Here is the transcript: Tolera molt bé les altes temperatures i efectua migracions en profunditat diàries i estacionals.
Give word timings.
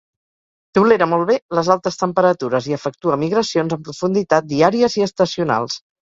Tolera 0.77 1.07
molt 1.09 1.27
bé 1.29 1.33
les 1.57 1.67
altes 1.73 1.99
temperatures 1.99 2.69
i 2.71 2.73
efectua 2.77 3.17
migracions 3.25 3.75
en 3.77 3.83
profunditat 3.89 4.47
diàries 4.55 4.97
i 5.01 5.05
estacionals. 5.09 5.77